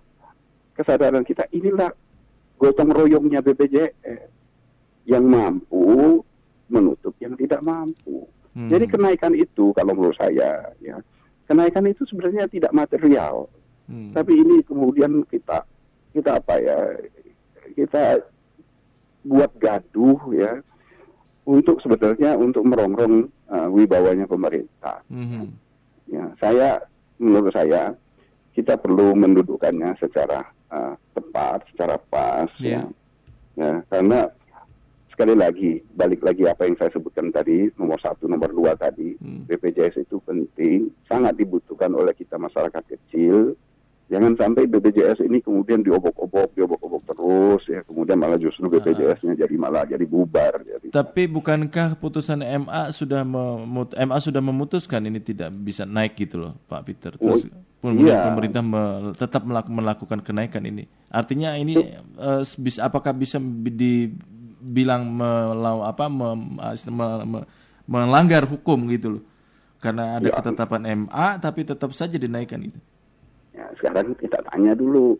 kesadaran 0.76 1.24
kita 1.24 1.48
inilah 1.48 1.88
gotong 2.60 2.92
royongnya 2.92 3.40
BPJS 3.40 4.28
yang 5.08 5.24
mampu 5.24 6.20
menutup 6.68 7.16
yang 7.16 7.32
tidak 7.40 7.64
mampu. 7.64 8.28
Hmm. 8.52 8.68
Jadi 8.68 8.84
kenaikan 8.84 9.32
itu 9.32 9.72
kalau 9.72 9.96
menurut 9.96 10.18
saya 10.20 10.68
ya 10.84 11.00
kenaikan 11.48 11.88
itu 11.88 12.04
sebenarnya 12.04 12.44
tidak 12.52 12.76
material, 12.76 13.48
Hmm. 13.88 14.12
tapi 14.12 14.36
ini 14.36 14.60
kemudian 14.60 15.24
kita 15.24 15.64
kita 16.12 16.36
apa 16.36 16.60
ya 16.60 16.78
kita 17.72 18.20
buat 19.24 19.56
gaduh 19.56 20.20
ya 20.36 20.60
untuk 21.48 21.80
sebenarnya 21.80 22.36
untuk 22.36 22.60
merongrong 22.68 23.32
uh, 23.48 23.68
wibawanya 23.72 24.28
pemerintah. 24.28 25.00
Mhm. 25.08 25.67
Ya, 26.08 26.24
saya 26.40 26.68
menurut 27.20 27.52
saya 27.52 27.92
kita 28.52 28.74
perlu 28.74 29.14
mendudukkannya 29.14 29.94
secara 30.00 30.42
uh, 30.68 30.96
tepat, 31.12 31.62
secara 31.70 32.00
pas 32.00 32.48
Iya. 32.58 32.88
ya. 33.54 33.58
Ya, 33.58 33.72
karena 33.90 34.30
sekali 35.10 35.34
lagi 35.34 35.82
balik 35.92 36.22
lagi 36.22 36.46
apa 36.46 36.62
yang 36.62 36.78
saya 36.78 36.94
sebutkan 36.94 37.34
tadi 37.34 37.68
nomor 37.74 37.98
satu, 37.98 38.30
nomor 38.30 38.54
dua 38.54 38.78
tadi 38.78 39.18
Hmm. 39.18 39.44
BPJS 39.50 40.06
itu 40.06 40.22
penting, 40.22 40.94
sangat 41.04 41.34
dibutuhkan 41.34 41.90
oleh 41.90 42.14
kita 42.14 42.38
masyarakat 42.38 42.82
kecil. 42.86 43.58
Jangan 44.08 44.32
sampai 44.40 44.64
BPJS 44.64 45.20
ini 45.20 45.44
kemudian 45.44 45.84
diobok-obok, 45.84 46.56
diobok-obok 46.56 47.02
terus 47.04 47.60
ya, 47.68 47.84
kemudian 47.84 48.16
malah 48.16 48.40
justru 48.40 48.64
BPJS-nya 48.66 49.36
jadi 49.36 49.54
malah 49.54 49.84
jadi 49.84 50.00
bubar. 50.02 50.64
Jadi, 50.64 50.88
Tapi 50.88 51.28
bukankah 51.28 51.92
putusan 51.94 52.40
MA 52.40 52.88
sudah 52.88 53.20
memut 53.20 53.92
MA 53.92 54.16
sudah 54.16 54.40
memutuskan 54.40 55.04
ini 55.04 55.20
tidak 55.20 55.52
bisa 55.52 55.84
naik 55.84 56.16
gitu 56.16 56.40
loh, 56.40 56.52
Pak 56.64 56.82
Peter. 56.82 57.12
Terus 57.14 57.44
Oh, 57.78 57.92
iya. 57.94 58.26
pemerintah 58.26 58.58
me- 58.58 59.12
tetap 59.14 59.44
melak- 59.44 59.68
melakukan 59.68 60.18
kenaikan 60.18 60.64
ini. 60.64 60.88
Artinya 61.06 61.52
ini 61.54 61.76
eh, 62.16 62.42
bisa 62.56 62.88
apakah 62.88 63.12
bisa 63.12 63.36
bi- 63.36 63.70
dibilang 63.70 65.04
melau 65.04 65.84
apa 65.84 66.08
mem- 66.08 66.56
me- 66.58 67.24
me- 67.28 67.46
melanggar 67.84 68.48
hukum 68.48 68.88
gitu 68.88 69.20
loh. 69.20 69.24
Karena 69.78 70.16
ada 70.16 70.26
Ya. 70.26 70.34
ketetapan 70.34 70.82
MA 71.06 71.38
tapi 71.38 71.62
tetap 71.62 71.92
saja 71.92 72.16
dinaikkan 72.16 72.58
itu. 72.64 72.80
Sekarang 73.78 74.18
kita 74.18 74.42
tanya 74.50 74.74
dulu, 74.74 75.14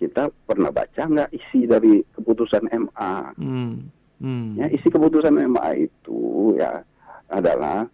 kita 0.00 0.32
pernah 0.48 0.72
baca 0.72 1.02
nggak 1.04 1.30
isi 1.30 1.68
dari 1.68 2.00
keputusan 2.16 2.66
MA? 2.72 3.14
Hmm. 3.36 3.92
Hmm. 4.18 4.56
Ya, 4.56 4.66
isi 4.72 4.88
keputusan 4.88 5.36
MA 5.46 5.86
itu 5.86 6.56
ya 6.56 6.80
adalah 7.28 7.86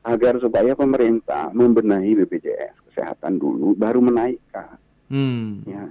agar 0.00 0.40
supaya 0.40 0.72
pemerintah 0.72 1.52
membenahi 1.52 2.16
BPJS 2.24 2.88
kesehatan 2.90 3.36
dulu, 3.36 3.76
baru 3.76 4.00
menaikkan. 4.00 4.80
Hmm. 5.12 5.60
Ya, 5.68 5.84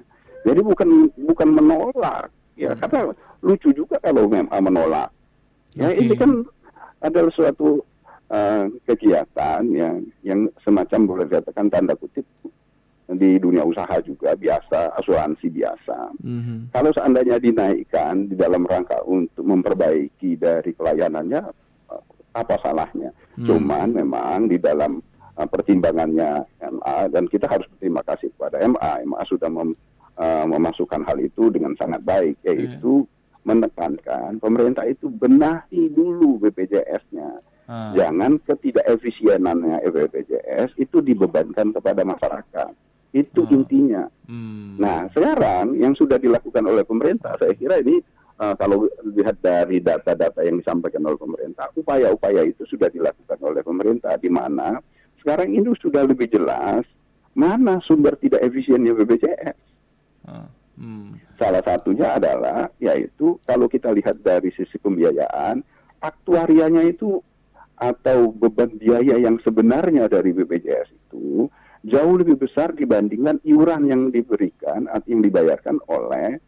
jadi 0.44 0.66
bukan 0.66 1.14
bukan 1.14 1.50
menolak, 1.54 2.34
ya 2.58 2.74
Hmm. 2.74 2.82
karena 2.82 3.02
lucu 3.46 3.70
juga 3.72 4.02
kalau 4.02 4.26
MA 4.26 4.58
menolak. 4.58 5.14
Ya, 5.78 5.94
Oke. 5.94 6.02
ini 6.02 6.14
kan 6.18 6.42
adalah 7.00 7.30
suatu 7.32 7.86
uh, 8.34 8.66
kegiatan 8.90 9.62
ya 9.70 9.94
yang 10.26 10.50
semacam 10.66 11.00
boleh 11.06 11.26
dikatakan 11.30 11.70
tanda 11.70 11.94
kutip 11.94 12.26
di 13.18 13.42
dunia 13.42 13.66
usaha 13.66 13.98
juga 14.06 14.38
biasa, 14.38 14.94
asuransi 15.02 15.50
biasa. 15.50 16.14
Mhm. 16.22 16.70
Kalau 16.70 16.92
seandainya 16.94 17.42
dinaikkan 17.42 18.30
di 18.30 18.36
dalam 18.38 18.70
rangka 18.70 19.02
untuk 19.10 19.42
memperbaiki 19.42 20.38
dari 20.38 20.70
pelayanannya, 20.78 21.42
apa 22.38 22.56
salahnya? 22.62 23.10
Hmm. 23.34 23.48
Cuman 23.50 23.98
memang 23.98 24.46
di 24.46 24.62
dalam 24.62 25.02
eh, 25.40 25.48
pertimbangannya 25.50 26.46
MA 26.62 27.10
dan 27.10 27.26
kita 27.26 27.50
harus 27.50 27.66
berterima 27.74 28.06
kasih 28.06 28.30
kepada 28.38 28.62
MA. 28.70 29.02
MA 29.08 29.22
sudah 29.26 29.50
mem- 29.50 29.78
eh, 30.20 30.46
memasukkan 30.46 31.02
hal 31.02 31.18
itu 31.18 31.50
dengan 31.50 31.74
sangat 31.82 32.06
baik, 32.06 32.38
yaitu 32.46 33.10
menekankan 33.48 34.38
pemerintah 34.38 34.86
itu 34.86 35.10
benahi 35.10 35.90
dulu 35.90 36.38
BPJS-nya. 36.44 37.42
Ah. 37.70 37.94
Jangan 37.94 38.42
ketidakefisienannya 38.46 39.86
BPJS 39.86 40.78
itu 40.78 41.02
dibebankan 41.02 41.74
kepada 41.74 42.02
masyarakat. 42.02 42.74
Itu 43.10 43.42
Ah. 43.46 43.54
intinya. 43.58 44.04
Hmm. 44.30 44.78
Nah, 44.78 45.10
sekarang 45.10 45.74
yang 45.82 45.98
sudah 45.98 46.22
dilakukan 46.22 46.62
oleh 46.62 46.86
pemerintah, 46.86 47.34
saya 47.42 47.58
kira 47.58 47.82
ini 47.82 47.98
uh, 48.38 48.54
kalau 48.54 48.86
lihat 49.18 49.42
dari 49.42 49.82
data-data 49.82 50.46
yang 50.46 50.62
disampaikan 50.62 51.02
oleh 51.10 51.18
pemerintah, 51.18 51.74
upaya-upaya 51.74 52.46
itu 52.46 52.64
sudah 52.70 52.86
dilakukan 52.94 53.42
oleh 53.42 53.66
pemerintah, 53.66 54.14
di 54.22 54.30
mana 54.30 54.78
sekarang 55.26 55.50
ini 55.50 55.74
sudah 55.82 56.06
lebih 56.06 56.30
jelas 56.30 56.86
mana 57.34 57.82
sumber 57.86 58.14
tidak 58.22 58.46
efisiennya 58.46 58.94
BPJS. 58.94 59.58
Ah. 60.30 60.46
Hmm. 60.80 61.18
Salah 61.36 61.66
satunya 61.66 62.16
adalah 62.16 62.72
yaitu 62.80 63.36
kalau 63.44 63.68
kita 63.68 63.92
lihat 63.92 64.22
dari 64.24 64.54
sisi 64.56 64.80
pembiayaan, 64.80 65.60
aktuarianya 66.00 66.88
itu 66.88 67.20
atau 67.80 68.32
beban 68.36 68.76
biaya 68.76 69.16
yang 69.20 69.40
sebenarnya 69.40 70.12
dari 70.12 70.36
BPJS 70.36 70.92
itu 70.92 71.48
jauh 71.84 72.16
lebih 72.18 72.36
besar 72.36 72.76
dibandingkan 72.76 73.40
iuran 73.44 73.88
yang 73.88 74.02
diberikan 74.10 74.88
atau 74.92 75.08
yang 75.08 75.24
dibayarkan 75.24 75.80
oleh 75.88 76.40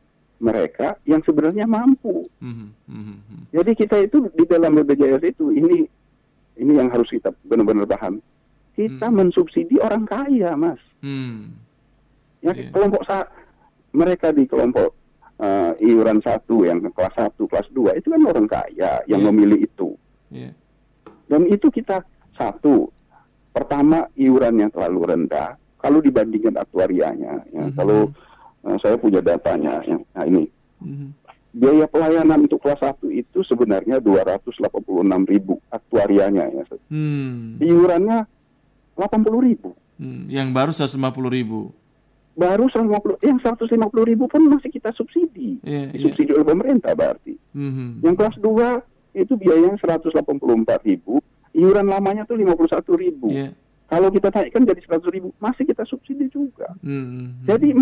mereka 0.41 0.97
yang 1.05 1.21
sebenarnya 1.21 1.69
mampu. 1.69 2.25
Mhm. 2.41 2.67
Mhm. 2.89 3.15
Mhm. 3.21 3.41
Jadi 3.53 3.71
kita 3.77 3.95
itu 4.01 4.27
di 4.33 4.43
dalam 4.43 4.75
BPJS 4.75 5.23
itu 5.23 5.53
ini 5.53 5.85
ini 6.59 6.73
yang 6.75 6.91
harus 6.91 7.07
kita 7.07 7.31
benar-benar 7.45 7.88
paham. 7.88 8.19
Kita 8.75 9.07
Hmm. 9.07 9.15
mensubsidi 9.17 9.79
orang 9.79 10.03
kaya, 10.03 10.55
Mas. 10.55 10.79
Hmm. 11.00 11.55
Ya 12.41 12.51
Iya. 12.51 12.73
kelompok 12.73 13.03
sa 13.05 13.27
mereka 13.91 14.31
di 14.31 14.45
kelompok 14.45 14.97
eh, 15.41 15.73
iuran 15.81 16.21
satu 16.21 16.69
yang 16.69 16.85
kelas 16.93 17.17
satu, 17.17 17.50
kelas 17.50 17.65
dua 17.73 17.97
itu 17.97 18.13
kan 18.13 18.21
orang 18.29 18.45
kaya 18.45 19.01
yang 19.09 19.25
Iya. 19.25 19.27
memilih 19.33 19.59
itu. 19.65 19.89
Iya. 20.29 20.53
Dan 21.25 21.50
itu 21.50 21.65
kita 21.67 22.05
satu, 22.38 22.93
pertama 23.51 24.08
iurannya 24.15 24.72
terlalu 24.72 25.00
rendah 25.08 25.55
kalau 25.77 26.00
dibandingkan 26.00 26.55
aktuarianya. 26.58 27.43
Ya, 27.51 27.63
Mhm. 27.67 27.75
Kalau 27.75 28.10
eh, 28.62 28.77
saya 28.79 28.96
punya 28.96 29.20
datanya, 29.20 29.81
ya, 29.81 29.98
nah 30.13 30.24
ini 30.24 30.46
Mhm. 30.79 31.08
biaya 31.51 31.86
pelayanan 31.89 32.46
untuk 32.46 32.62
kelas 32.62 32.79
satu 32.79 33.10
itu 33.10 33.41
sebenarnya 33.43 33.98
286 34.00 35.25
ribu 35.27 35.60
aktuarianya 35.67 36.46
ya. 36.48 36.63
Hmm. 36.88 37.58
Iurannya 37.60 38.24
80 38.96 39.41
ribu. 39.41 39.75
Hmm. 39.98 40.29
Yang 40.29 40.48
baru 40.53 40.72
150 40.72 41.29
ribu. 41.29 41.74
Baru 42.31 42.72
150, 42.72 43.20
yang 43.20 43.38
150 43.43 44.08
ribu 44.08 44.25
pun 44.31 44.48
masih 44.48 44.72
kita 44.72 44.96
subsidi. 44.96 45.60
Iya, 45.67 45.91
iya. 45.91 45.93
Disubsidi 45.93 46.31
oleh 46.31 46.48
pemerintah 46.48 46.96
berarti. 46.96 47.36
Mhm. 47.51 48.00
Yang 48.00 48.15
kelas 48.15 48.36
2 48.39 48.70
itu 49.12 49.34
biayanya 49.36 49.75
184 49.84 50.79
ribu, 50.88 51.20
iuran 51.53 51.88
lamanya 51.88 52.24
tuh 52.24 52.36
51 52.36 52.96
ribu. 52.96 53.27
Iya. 53.29 53.51
Kalau 53.86 54.08
kita 54.08 54.31
naikkan 54.31 54.63
jadi 54.63 54.81
100 54.81 55.12
ribu, 55.12 55.36
masih 55.38 55.67
kita 55.67 55.84
subsidi 55.84 56.31
juga. 56.31 56.72
Mhm. 56.79 57.43
Jadi 57.43 57.75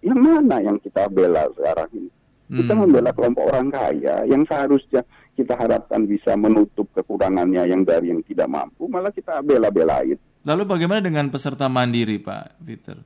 yang 0.00 0.18
mana 0.18 0.56
yang 0.60 0.78
kita 0.78 1.10
bela 1.10 1.44
sekarang 1.52 1.90
ini? 1.92 2.10
Kita 2.50 2.74
Hmm. 2.74 2.82
membela 2.82 3.10
kelompok 3.10 3.46
orang 3.46 3.70
kaya 3.70 4.26
yang 4.26 4.42
seharusnya 4.42 5.06
kita 5.34 5.54
harapkan 5.54 6.02
bisa 6.02 6.34
menutup 6.34 6.90
kekurangannya 6.90 7.62
yang 7.64 7.86
dari 7.86 8.10
yang 8.10 8.26
tidak 8.26 8.50
mampu, 8.50 8.90
malah 8.90 9.10
kita 9.10 9.38
bela-belain. 9.38 10.18
Lalu 10.42 10.62
bagaimana 10.66 10.98
dengan 10.98 11.30
peserta 11.30 11.70
mandiri, 11.70 12.18
Pak 12.18 12.58
Peter? 12.58 12.98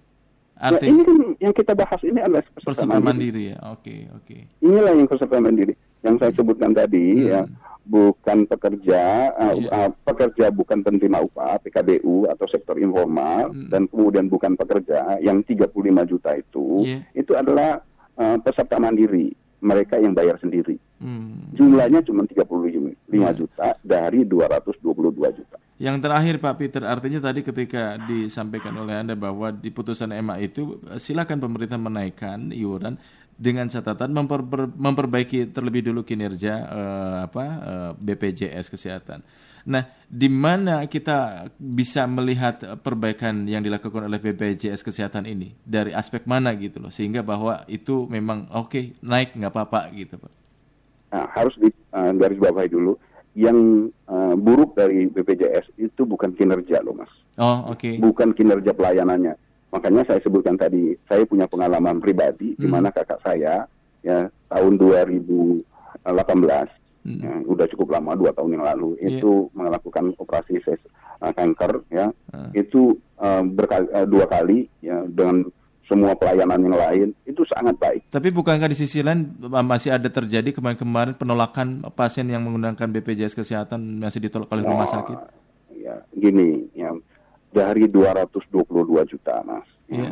Ya, 0.54 0.70
Arti 0.70 0.86
ini 0.86 1.02
kan 1.02 1.18
yang 1.42 1.52
kita 1.52 1.74
bahas 1.74 2.00
ini 2.00 2.22
adalah 2.22 2.40
peserta, 2.40 2.72
peserta 2.72 2.86
mandiri. 2.88 3.04
mandiri 3.04 3.42
ya. 3.52 3.58
Oke, 3.68 3.94
oke. 4.14 4.36
Inilah 4.62 4.92
yang 4.94 5.08
peserta 5.10 5.36
mandiri. 5.36 5.74
Yang 6.04 6.14
saya 6.20 6.32
sebutkan 6.36 6.70
tadi 6.70 7.06
Hmm. 7.16 7.26
ya, 7.26 7.40
bukan 7.84 8.38
pekerja, 8.44 9.02
uh, 9.36 9.56
uh, 9.56 9.90
pekerja 10.04 10.48
bukan 10.48 10.80
penerima 10.80 11.20
upah 11.20 11.60
PKBU 11.60 12.28
atau 12.28 12.46
sektor 12.48 12.76
informal 12.76 13.52
Hmm. 13.52 13.68
dan 13.68 13.82
kemudian 13.84 14.28
bukan 14.28 14.52
pekerja 14.54 15.20
yang 15.20 15.40
35 15.40 16.04
juta 16.04 16.32
itu, 16.32 16.84
Iya. 16.84 16.98
itu 17.12 17.32
adalah 17.32 17.80
uh, 18.14 18.38
peserta 18.38 18.78
mandiri, 18.78 19.34
mereka 19.58 19.98
yang 19.98 20.12
bayar 20.12 20.36
sendiri. 20.38 20.76
Hmm. 20.96 21.50
Jumlahnya 21.52 22.00
cuma 22.00 22.24
35 22.24 22.94
Iya. 23.10 23.32
juta 23.34 23.68
dari 23.80 24.24
222 24.24 25.28
juta. 25.32 25.56
Yang 25.74 26.06
terakhir 26.06 26.34
Pak 26.38 26.54
Peter, 26.56 26.82
artinya 26.86 27.18
tadi 27.18 27.42
ketika 27.42 27.98
disampaikan 28.06 28.78
oleh 28.78 28.94
Anda 28.94 29.18
bahwa 29.18 29.50
di 29.50 29.74
putusan 29.74 30.14
MA 30.14 30.38
itu 30.40 30.78
silakan 30.96 31.42
pemerintah 31.42 31.74
menaikkan 31.76 32.54
iuran 32.54 32.94
dengan 33.34 33.66
catatan 33.66 34.14
memper- 34.14 34.70
memperbaiki 34.74 35.50
terlebih 35.50 35.90
dulu 35.90 36.06
kinerja 36.06 36.54
eh, 36.64 37.16
apa 37.26 37.44
eh, 37.44 37.90
BPJS 37.98 38.70
kesehatan. 38.70 39.20
Nah, 39.64 39.88
di 40.04 40.28
mana 40.28 40.84
kita 40.84 41.48
bisa 41.56 42.04
melihat 42.04 42.60
perbaikan 42.84 43.48
yang 43.48 43.64
dilakukan 43.64 44.12
oleh 44.12 44.20
BPJS 44.20 44.84
kesehatan 44.84 45.24
ini 45.24 45.56
dari 45.64 45.96
aspek 45.96 46.28
mana 46.28 46.52
gitu 46.52 46.84
loh, 46.84 46.92
sehingga 46.92 47.24
bahwa 47.24 47.64
itu 47.64 48.04
memang 48.12 48.44
oke 48.52 49.00
naik 49.00 49.32
nggak 49.32 49.52
apa-apa 49.52 49.88
gitu 49.96 50.20
Pak. 50.20 50.32
Nah, 51.16 51.26
harus 51.32 51.54
di 51.56 51.72
uh, 51.96 52.12
garis 52.12 52.36
bawahi 52.36 52.68
dulu. 52.68 52.98
Yang 53.34 53.90
uh, 54.06 54.38
buruk 54.38 54.78
dari 54.78 55.10
BPJS 55.10 55.74
itu 55.80 56.06
bukan 56.06 56.30
kinerja 56.38 56.78
loh 56.86 56.94
mas. 56.94 57.10
Oh 57.34 57.74
oke. 57.74 57.98
bukan 57.98 58.30
kinerja 58.30 58.70
pelayanannya. 58.70 59.34
Makanya 59.74 60.06
saya 60.06 60.22
sebutkan 60.22 60.54
tadi, 60.54 60.94
saya 61.10 61.26
punya 61.26 61.50
pengalaman 61.50 61.98
pribadi 61.98 62.54
di 62.54 62.62
Hmm. 62.62 62.78
mana 62.78 62.94
kakak 62.94 63.18
saya 63.20 63.66
ya 64.06 64.30
tahun 64.46 64.78
2018 64.78 66.70
Hmm. 67.02 67.20
ya, 67.20 67.32
udah 67.44 67.66
cukup 67.68 67.92
lama 67.92 68.14
dua 68.14 68.30
tahun 68.32 68.54
yang 68.54 68.64
lalu 68.64 68.96
Iya. 68.96 69.18
itu 69.18 69.50
melakukan 69.52 70.14
operasi 70.16 70.56
ses, 70.62 70.80
uh, 71.20 71.34
kanker 71.34 71.84
ya 71.90 72.08
Ah. 72.32 72.48
itu 72.54 72.96
uh, 73.18 73.42
berkali, 73.42 73.86
uh, 73.92 74.06
dua 74.06 74.24
kali 74.24 74.70
ya 74.80 75.04
dengan 75.04 75.44
semua 75.84 76.16
pelayanan 76.16 76.56
yang 76.64 76.72
lain 76.72 77.08
itu 77.28 77.44
sangat 77.44 77.76
baik. 77.76 78.08
Tapi 78.08 78.32
bukankah 78.32 78.72
di 78.72 78.78
sisi 78.78 79.04
lain 79.04 79.36
uh, 79.42 79.60
masih 79.60 79.92
ada 79.92 80.08
terjadi 80.08 80.48
kemarin-kemarin 80.48 81.12
penolakan 81.12 81.84
pasien 81.92 82.24
yang 82.24 82.40
menggunakan 82.40 82.88
BPJS 82.88 83.36
kesehatan 83.36 84.00
masih 84.00 84.24
ditolak 84.24 84.48
oleh 84.48 84.64
rumah 84.64 84.88
Nah, 84.88 84.94
sakit? 84.96 85.18
Ya 85.76 86.00
gini 86.16 86.64
ya 86.72 86.88
dari 87.54 87.86
222 87.86 88.66
juta 89.06 89.38
mas. 89.40 89.62
Ya, 89.86 89.94
Iya. 89.94 90.10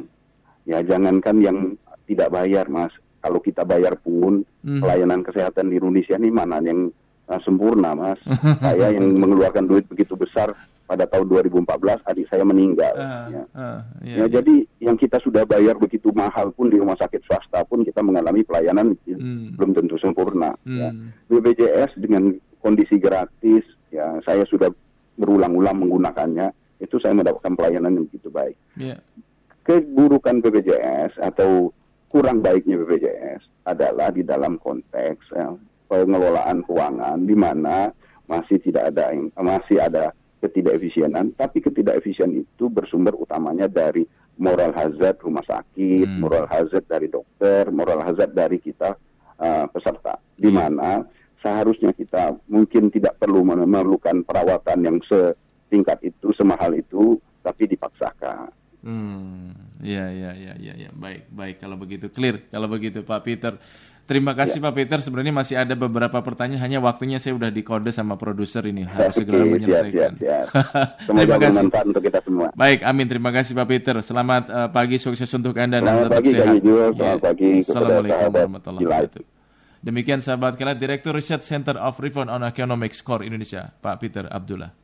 ya 0.65 0.79
jangankan 0.87 1.37
yang 1.39 1.59
tidak 2.05 2.31
bayar 2.31 2.67
mas. 2.69 2.95
Kalau 3.19 3.39
kita 3.39 3.63
bayar 3.63 3.95
pun 3.97 4.47
Hmm. 4.63 4.79
pelayanan 4.79 5.21
kesehatan 5.21 5.69
di 5.69 5.77
Indonesia 5.77 6.15
ini 6.15 6.31
mana 6.31 6.59
yang 6.59 6.95
uh, 7.25 7.41
sempurna 7.41 7.93
mas. 7.93 8.19
saya 8.63 8.95
yang 8.95 9.11
mengeluarkan 9.13 9.65
duit 9.65 9.87
begitu 9.87 10.15
besar 10.15 10.55
pada 10.85 11.03
tahun 11.05 11.27
2014 11.27 11.67
adik 12.05 12.27
saya 12.27 12.43
meninggal. 12.43 12.93
Ah, 12.95 13.27
ya. 13.27 13.43
ah, 13.53 13.81
Ya, 14.01 14.07
iya, 14.07 14.17
iya. 14.19 14.27
jadi 14.33 14.55
yang 14.81 14.95
kita 14.95 15.19
sudah 15.19 15.43
bayar 15.43 15.75
begitu 15.75 16.11
mahal 16.13 16.51
pun 16.51 16.69
di 16.69 16.77
rumah 16.77 16.95
sakit 16.95 17.23
swasta 17.23 17.63
pun 17.65 17.83
kita 17.83 17.99
mengalami 18.01 18.43
pelayanan 18.43 18.95
Hmm. 19.05 19.55
belum 19.57 19.71
tentu 19.73 19.97
sempurna. 19.97 20.55
ya. 20.63 20.91
Hmm. 20.91 21.11
BPJS 21.27 21.97
dengan 21.97 22.31
kondisi 22.59 22.95
gratis, 22.97 23.63
ya 23.89 24.19
saya 24.23 24.45
sudah 24.45 24.71
berulang-ulang 25.13 25.79
menggunakannya, 25.79 26.55
itu 26.83 26.99
saya 26.99 27.15
mendapatkan 27.15 27.55
pelayanan 27.55 27.95
yang 27.95 28.05
begitu 28.11 28.29
baik. 28.29 28.59
Iya. 28.75 28.99
Keburukan 29.63 30.43
BPJS 30.43 31.23
atau 31.23 31.71
kurang 32.11 32.43
baiknya 32.43 32.83
BPJS 32.83 33.47
adalah 33.63 34.11
di 34.11 34.27
dalam 34.27 34.59
konteks 34.59 35.23
ya, 35.31 35.55
pengelolaan 35.87 36.67
keuangan 36.67 37.23
di 37.23 37.37
mana 37.39 37.95
masih 38.27 38.59
tidak 38.59 38.91
ada 38.91 39.15
yang- 39.15 39.31
masih 39.39 39.79
ada 39.79 40.11
ketidakefisienan, 40.43 41.39
tapi 41.39 41.63
ketidakefisien 41.63 42.43
itu 42.43 42.67
bersumber 42.67 43.15
utamanya 43.15 43.71
dari 43.71 44.03
moral 44.43 44.75
hazard 44.75 45.23
rumah 45.23 45.47
sakit, 45.47 46.09
Hmm. 46.09 46.19
moral 46.19 46.51
hazard 46.51 46.83
dari 46.91 47.07
dokter, 47.07 47.71
moral 47.71 48.03
hazard 48.03 48.35
dari 48.35 48.59
kita 48.59 48.99
uh, 49.39 49.67
peserta, 49.71 50.19
di 50.35 50.51
Iya. 50.51 50.59
mana 50.59 50.91
seharusnya 51.39 51.91
kita 51.91 52.39
mungkin 52.47 52.91
tidak 52.91 53.19
perlu 53.19 53.43
memerlukan 53.43 54.23
perawatan 54.23 54.79
yang 54.83 54.99
setingkat 55.73 56.05
itu, 56.05 56.29
semahal 56.37 56.77
itu, 56.77 57.17
tapi 57.41 57.65
dipaksakan. 57.65 58.53
Hmm. 58.85 59.57
Iya, 59.81 60.13
iya, 60.13 60.31
iya, 60.37 60.55
iya, 60.61 60.75
iya. 60.77 60.91
Baik, 60.93 61.33
baik 61.33 61.57
kalau 61.65 61.81
begitu 61.81 62.13
clear. 62.13 62.45
Kalau 62.53 62.69
begitu 62.69 63.01
Pak 63.01 63.25
Peter. 63.25 63.57
Terima 64.03 64.35
kasih 64.35 64.59
Ya. 64.61 64.69
Pak 64.69 64.75
Peter. 64.77 64.99
Sebenarnya 65.01 65.33
masih 65.33 65.55
ada 65.57 65.73
beberapa 65.73 66.19
pertanyaan. 66.21 66.61
Hanya 66.61 66.79
waktunya 66.83 67.17
saya 67.17 67.39
udah 67.39 67.49
dikode 67.49 67.89
sama 67.95 68.19
produser 68.19 68.67
ini 68.67 68.83
harus 68.85 69.15
segera 69.15 69.41
siap, 69.41 69.49
menyelesaikan. 69.49 70.13
siap, 70.19 70.21
siap. 70.21 70.47
Terima 71.09 71.23
Semoga 71.25 71.39
bermanfaat 71.49 71.87
untuk 71.89 72.03
kita 72.05 72.21
semua. 72.21 72.49
Baik, 72.53 72.83
amin. 72.83 73.07
Terima 73.09 73.31
kasih 73.33 73.55
Pak 73.57 73.67
Peter. 73.71 73.95
Selamat 74.03 74.43
eh, 74.51 74.69
pagi, 74.69 74.97
sukses 75.01 75.31
untuk 75.33 75.55
Anda 75.57 75.79
dan 75.79 75.87
Selamat 75.89 76.03
tetap 76.05 76.19
pagi, 76.21 76.31
sehat. 76.35 76.55
Ijo. 76.61 76.77
Selamat 76.93 76.99
Ya. 77.01 77.25
pagi 77.25 77.51
Assalamualaikum 77.65 78.29
warahmatullahi 78.29 78.85
wabarakatuh. 78.85 79.23
Demikian 79.83 80.21
sahabat 80.21 80.53
kalian 80.55 80.79
Direktur 80.79 81.15
Riset 81.15 81.43
Center 81.43 81.75
of 81.79 81.99
Reform 81.99 82.31
on 82.31 82.43
Economics 82.43 83.03
Core 83.03 83.27
Indonesia, 83.27 83.71
Pak 83.79 83.99
Peter 83.99 84.27
Abdullah. 84.31 84.82